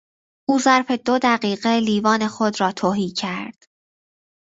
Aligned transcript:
او 0.49 0.59
ظرف 0.59 0.91
دو 0.91 1.19
دقیقه 1.23 1.69
لیوان 1.79 2.27
خود 2.27 2.61
را 2.61 2.71
تهی 2.71 3.09
کرد. 3.09 3.67